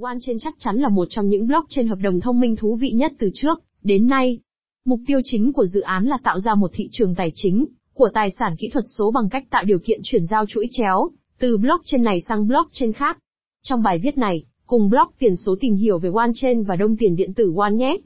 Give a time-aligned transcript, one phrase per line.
[0.00, 3.12] OneChain chắc chắn là một trong những blockchain hợp đồng thông minh thú vị nhất
[3.18, 4.38] từ trước đến nay.
[4.84, 8.08] Mục tiêu chính của dự án là tạo ra một thị trường tài chính của
[8.14, 11.56] tài sản kỹ thuật số bằng cách tạo điều kiện chuyển giao chuỗi chéo từ
[11.58, 13.18] blockchain này sang blockchain khác.
[13.62, 17.16] Trong bài viết này, cùng blog tiền số tìm hiểu về OneChain và Đông tiền
[17.16, 17.96] điện tử One nhé.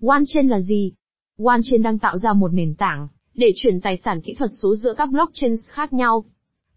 [0.00, 0.92] OneChain là gì?
[1.38, 4.94] OneChain đang tạo ra một nền tảng để chuyển tài sản kỹ thuật số giữa
[4.94, 6.24] các blockchain khác nhau.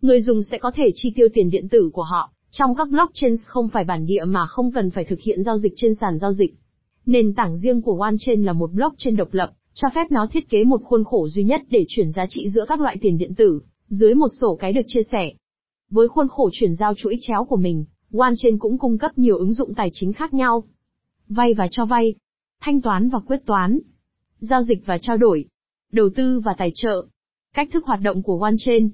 [0.02, 3.36] Người dùng sẽ có thể chi tiêu tiền điện tử của họ trong các blockchain
[3.46, 6.34] không phải bản địa mà không cần phải thực hiện giao dịch trên sàn giao
[6.34, 6.56] dịch.
[7.06, 10.64] Nền tảng riêng của OneChain là một blockchain độc lập, cho phép nó thiết kế
[10.64, 13.62] một khuôn khổ duy nhất để chuyển giá trị giữa các loại tiền điện tử,
[13.88, 15.32] dưới một sổ cái được chia sẻ.
[15.90, 19.54] Với khuôn khổ chuyển giao chuỗi chéo của mình, OneChain cũng cung cấp nhiều ứng
[19.54, 20.64] dụng tài chính khác nhau.
[21.28, 22.16] Vay và cho vay,
[22.62, 23.80] thanh toán và quyết toán,
[24.40, 25.46] giao dịch và trao đổi,
[25.92, 27.06] đầu tư và tài trợ.
[27.54, 28.90] Cách thức hoạt động của OneChain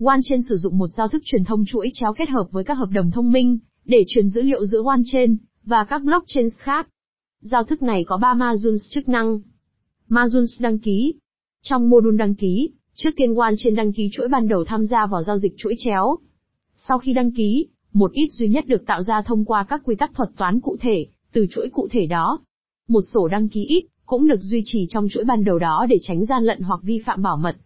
[0.00, 2.88] OneChain sử dụng một giao thức truyền thông chuỗi chéo kết hợp với các hợp
[2.92, 6.88] đồng thông minh, để truyền dữ liệu giữa OneChain và các blockchain khác.
[7.40, 9.40] Giao thức này có 3 modules chức năng.
[10.08, 11.14] Modules đăng ký.
[11.62, 15.22] Trong module đăng ký, trước tiên OneChain đăng ký chuỗi ban đầu tham gia vào
[15.22, 16.16] giao dịch chuỗi chéo.
[16.76, 19.94] Sau khi đăng ký, một ít duy nhất được tạo ra thông qua các quy
[19.94, 22.38] tắc thuật toán cụ thể, từ chuỗi cụ thể đó.
[22.88, 25.98] Một sổ đăng ký ít, cũng được duy trì trong chuỗi ban đầu đó để
[26.02, 27.56] tránh gian lận hoặc vi phạm bảo mật.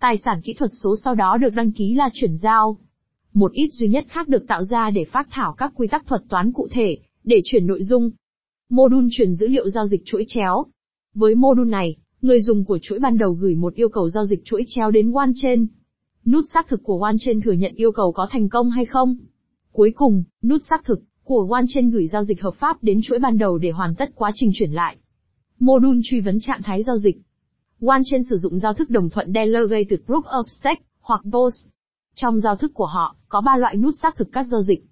[0.00, 2.78] Tài sản kỹ thuật số sau đó được đăng ký là chuyển giao.
[3.34, 6.22] Một ít duy nhất khác được tạo ra để phát thảo các quy tắc thuật
[6.28, 8.10] toán cụ thể, để chuyển nội dung.
[8.70, 10.66] Module chuyển dữ liệu giao dịch chuỗi chéo.
[11.14, 14.44] Với module này, người dùng của chuỗi ban đầu gửi một yêu cầu giao dịch
[14.44, 15.66] chuỗi chéo đến OneChain.
[16.26, 19.16] Nút xác thực của OneChain thừa nhận yêu cầu có thành công hay không.
[19.72, 23.38] Cuối cùng, nút xác thực của OneChain gửi giao dịch hợp pháp đến chuỗi ban
[23.38, 24.96] đầu để hoàn tất quá trình chuyển lại.
[25.58, 27.16] Module truy vấn trạng thái giao dịch.
[27.82, 31.66] Quan trên sử dụng giao thức đồng thuận Delegated Proof of Stake, hoặc PoS.
[32.14, 34.84] Trong giao thức của họ, có 3 loại nút xác thực các giao dịch.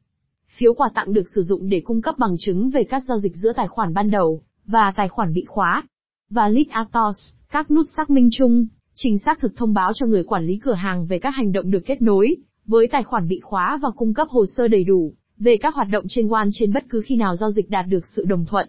[0.57, 3.37] Phiếu quà tặng được sử dụng để cung cấp bằng chứng về các giao dịch
[3.37, 5.83] giữa tài khoản ban đầu, và tài khoản bị khóa.
[6.31, 7.17] Và Lead Atos,
[7.51, 10.75] các nút xác minh chung, trình xác thực thông báo cho người quản lý cửa
[10.75, 14.15] hàng về các hành động được kết nối, với tài khoản bị khóa và cung
[14.15, 17.37] cấp hồ sơ đầy đủ, về các hoạt động trên OneChain bất cứ khi nào
[17.37, 18.69] giao dịch đạt được sự đồng thuận.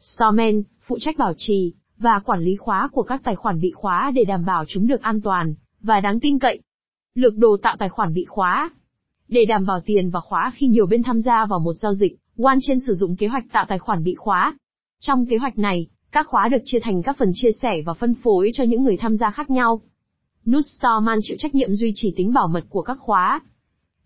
[0.00, 4.10] Storeman, phụ trách bảo trì, và quản lý khóa của các tài khoản bị khóa
[4.14, 6.60] để đảm bảo chúng được an toàn và đáng tin cậy.
[7.14, 8.70] Lược đồ tạo tài khoản bị khóa.
[9.28, 12.16] Để đảm bảo tiền và khóa khi nhiều bên tham gia vào một giao dịch,
[12.38, 14.58] OneChain sử dụng kế hoạch tạo tài khoản bị khóa.
[15.00, 18.14] Trong kế hoạch này, các khóa được chia thành các phần chia sẻ và phân
[18.14, 19.80] phối cho những người tham gia khác nhau.
[20.46, 23.40] Nút Storeman chịu trách nhiệm duy trì tính bảo mật của các khóa.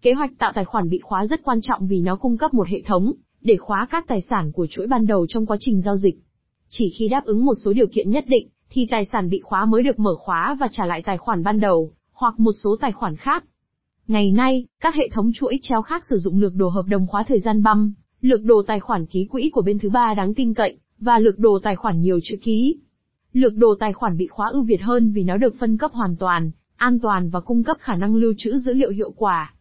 [0.02, 2.68] Kế hoạch tạo tài khoản bị khóa rất quan trọng vì nó cung cấp một
[2.68, 5.96] hệ thống để khóa các tài sản của chuỗi ban đầu trong quá trình giao
[5.96, 6.14] dịch.
[6.68, 9.64] Chỉ khi đáp ứng một số điều kiện nhất định, thì tài sản bị khóa
[9.64, 12.92] mới được mở khóa và trả lại tài khoản ban đầu, hoặc một số tài
[12.92, 13.44] khoản khác.
[14.08, 17.24] Ngày nay, các hệ thống chuỗi treo khác sử dụng lược đồ hợp đồng khóa
[17.28, 20.54] thời gian băm, lược đồ tài khoản ký quỹ của bên thứ ba đáng tin
[20.54, 22.76] cậy, và lược đồ tài khoản nhiều chữ ký.
[23.32, 26.16] Lược đồ tài khoản bị khóa ưu việt hơn vì nó được phân cấp hoàn
[26.16, 29.54] toàn, an toàn và cung cấp khả năng lưu trữ dữ liệu hiệu quả.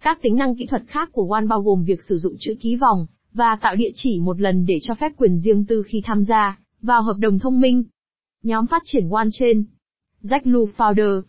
[0.00, 2.76] Các tính năng kỹ thuật khác của One bao gồm việc sử dụng chữ ký
[2.76, 6.24] vòng, và tạo địa chỉ một lần để cho phép quyền riêng tư khi tham
[6.24, 7.84] gia vào hợp đồng thông minh.
[8.42, 9.64] Nhóm phát triển OneChain
[10.22, 11.22] Jack Lu Founder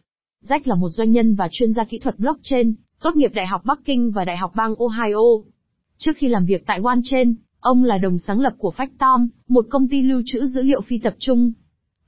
[0.48, 3.62] Jack là một doanh nhân và chuyên gia kỹ thuật blockchain, tốt nghiệp Đại học
[3.66, 5.50] Bắc Kinh và Đại học bang Ohio.
[5.98, 9.88] Trước khi làm việc tại OneChain, ông là đồng sáng lập của Factom, một công
[9.88, 11.52] ty lưu trữ dữ liệu phi tập trung.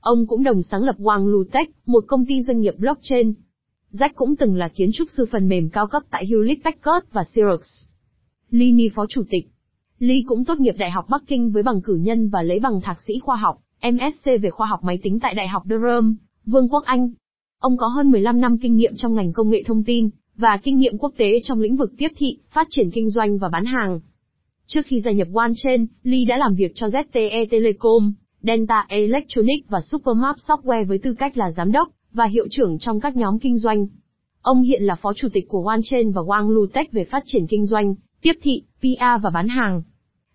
[0.00, 3.32] Ông cũng đồng sáng lập Wang Lu Tech, một công ty doanh nghiệp blockchain.
[3.92, 7.24] Jack cũng từng là kiến trúc sư phần mềm cao cấp tại Hewlett Packard và
[7.34, 7.60] Xerox.
[8.50, 9.48] Lini phó chủ tịch,
[9.98, 12.80] Lý cũng tốt nghiệp Đại học Bắc Kinh với bằng cử nhân và lấy bằng
[12.80, 13.58] thạc sĩ khoa học,
[13.92, 16.16] MSc về khoa học máy tính tại Đại học Durham,
[16.46, 17.10] Vương quốc Anh.
[17.60, 20.78] Ông có hơn 15 năm kinh nghiệm trong ngành công nghệ thông tin, và kinh
[20.78, 24.00] nghiệm quốc tế trong lĩnh vực tiếp thị, phát triển kinh doanh và bán hàng.
[24.66, 29.80] Trước khi gia nhập OneChain, Lee đã làm việc cho ZTE Telecom, Delta Electronics và
[29.80, 33.58] Supermap Software với tư cách là giám đốc và hiệu trưởng trong các nhóm kinh
[33.58, 33.86] doanh.
[34.42, 37.66] Ông hiện là phó chủ tịch của OneChain và Wang Tech về phát triển kinh
[37.66, 39.82] doanh, tiếp thị, PR và bán hàng.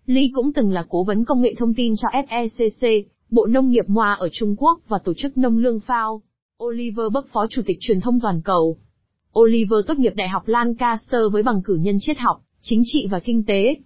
[0.06, 3.84] Lý cũng từng là cố vấn công nghệ thông tin cho FECC, Bộ Nông nghiệp
[3.88, 6.20] Hoa ở Trung Quốc và Tổ chức Nông lương FAO.
[6.64, 8.76] Oliver Buck Phó Chủ tịch Truyền thông Toàn cầu.
[9.38, 13.20] Oliver tốt nghiệp Đại học Lancaster với bằng cử nhân triết học, chính trị và
[13.20, 13.76] kinh tế.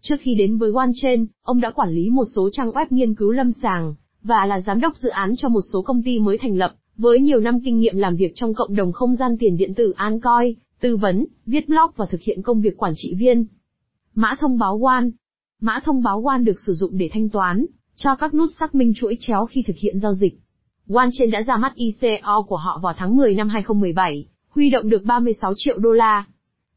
[0.00, 3.30] Trước khi đến với OneChain, ông đã quản lý một số trang web nghiên cứu
[3.30, 6.56] lâm sàng, và là giám đốc dự án cho một số công ty mới thành
[6.56, 9.74] lập, với nhiều năm kinh nghiệm làm việc trong cộng đồng không gian tiền điện
[9.74, 13.46] tử Ancoin, tư vấn, viết blog và thực hiện công việc quản trị viên.
[14.14, 15.04] Mã thông báo One
[15.64, 17.66] Mã thông báo WAN được sử dụng để thanh toán,
[17.96, 20.38] cho các nút xác minh chuỗi chéo khi thực hiện giao dịch.
[20.88, 25.04] OneChain đã ra mắt ICO của họ vào tháng 10 năm 2017, huy động được
[25.04, 26.24] 36 triệu đô la.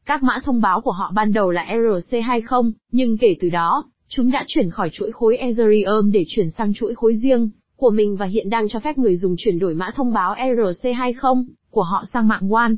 [0.04, 4.30] Các mã thông báo của họ ban đầu là ERC20, nhưng kể từ đó, chúng
[4.30, 8.26] đã chuyển khỏi chuỗi khối Ethereum để chuyển sang chuỗi khối riêng của mình và
[8.26, 12.28] hiện đang cho phép người dùng chuyển đổi mã thông báo ERC20 của họ sang
[12.28, 12.72] mạng One.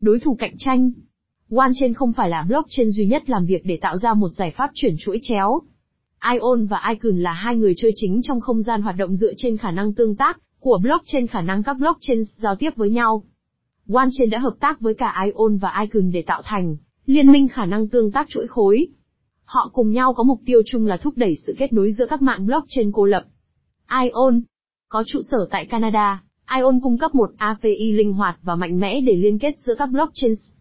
[0.00, 0.90] Đối thủ cạnh tranh
[1.54, 4.70] OneChain không phải là blockchain duy nhất làm việc để tạo ra một giải pháp
[4.74, 5.60] chuyển chuỗi chéo.
[6.32, 9.56] Ion và Icon là hai người chơi chính trong không gian hoạt động dựa trên
[9.56, 13.22] khả năng tương tác của blockchain khả năng các blockchain giao tiếp với nhau.
[13.92, 16.76] OneChain đã hợp tác với cả Ion và Icon để tạo thành
[17.06, 18.86] liên minh khả năng tương tác chuỗi khối.
[19.44, 22.22] Họ cùng nhau có mục tiêu chung là thúc đẩy sự kết nối giữa các
[22.22, 23.24] mạng blockchain cô lập.
[24.02, 24.40] Ion
[24.88, 26.22] có trụ sở tại Canada,
[26.56, 29.86] Ion cung cấp một API linh hoạt và mạnh mẽ để liên kết giữa các
[29.86, 30.52] blockchains.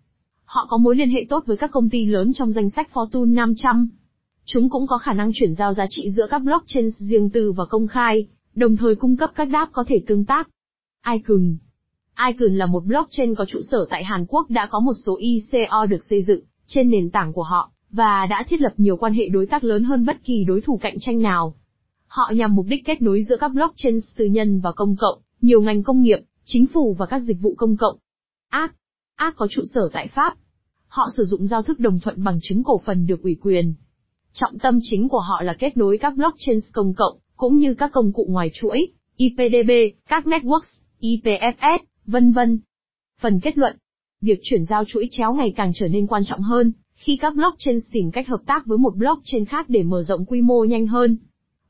[0.53, 3.33] Họ có mối liên hệ tốt với các công ty lớn trong danh sách Fortune
[3.33, 3.89] 500.
[4.45, 7.65] Chúng cũng có khả năng chuyển giao giá trị giữa các blockchain riêng tư và
[7.65, 10.49] công khai, đồng thời cung cấp các đáp có thể tương tác.
[11.11, 11.57] Icon
[12.27, 15.85] Icon là một blockchain có trụ sở tại Hàn Quốc đã có một số ICO
[15.85, 19.29] được xây dựng trên nền tảng của họ, và đã thiết lập nhiều quan hệ
[19.29, 21.55] đối tác lớn hơn bất kỳ đối thủ cạnh tranh nào.
[22.07, 25.61] Họ nhằm mục đích kết nối giữa các blockchain tư nhân và công cộng, nhiều
[25.61, 27.97] ngành công nghiệp, chính phủ và các dịch vụ công cộng.
[28.49, 28.73] Ác
[29.21, 30.33] ác có trụ sở tại Pháp.
[30.87, 33.73] Họ sử dụng giao thức đồng thuận bằng chứng cổ phần được ủy quyền.
[34.33, 37.91] Trọng tâm chính của họ là kết nối các blockchain công cộng, cũng như các
[37.93, 38.87] công cụ ngoài chuỗi,
[39.17, 39.71] IPDB,
[40.09, 42.59] các networks, IPFS, vân vân.
[43.21, 43.77] Phần kết luận.
[44.21, 47.79] Việc chuyển giao chuỗi chéo ngày càng trở nên quan trọng hơn, khi các blockchain
[47.91, 51.17] tìm cách hợp tác với một blockchain khác để mở rộng quy mô nhanh hơn.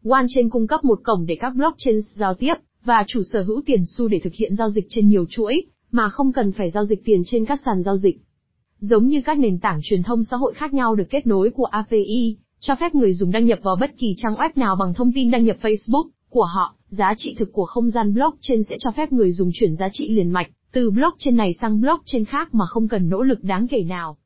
[0.03, 2.53] OneChain cung cấp một cổng để các blockchain giao tiếp,
[2.83, 6.09] và chủ sở hữu tiền xu để thực hiện giao dịch trên nhiều chuỗi, mà
[6.09, 8.21] không cần phải giao dịch tiền trên các sàn giao dịch.
[8.79, 11.65] Giống như các nền tảng truyền thông xã hội khác nhau được kết nối của
[11.65, 15.11] API, cho phép người dùng đăng nhập vào bất kỳ trang web nào bằng thông
[15.11, 18.91] tin đăng nhập Facebook của họ, giá trị thực của không gian blockchain sẽ cho
[18.91, 22.65] phép người dùng chuyển giá trị liền mạch từ blockchain này sang blockchain khác mà
[22.65, 24.17] không cần nỗ lực đáng kể nào.